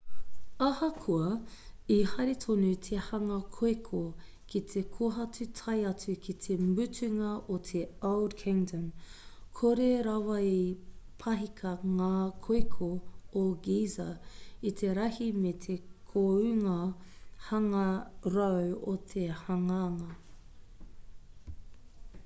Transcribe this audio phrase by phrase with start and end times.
[0.67, 1.25] ahakoa
[1.95, 3.99] i haere tonu te hanga-koeko
[4.53, 7.81] ki te kohatu tae atu ki te mutunga o te
[8.13, 8.85] old kingdom
[9.61, 10.57] kore rawa i
[11.25, 12.09] pahika ngā
[12.49, 12.89] koeko
[13.45, 14.09] o giza
[14.73, 15.79] i te rahi me te
[16.13, 16.79] kounga
[17.51, 20.13] hangarau o te hanganga